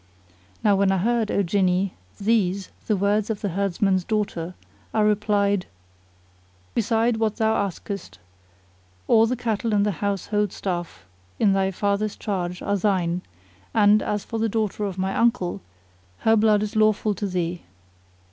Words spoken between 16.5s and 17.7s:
is lawful to thee."